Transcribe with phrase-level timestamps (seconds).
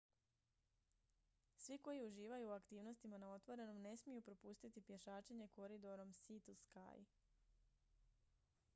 [1.55, 7.05] svi koji uživaju u aktivnostima na otvorenom ne smiju propustiti pješačenje koridorom sea to sky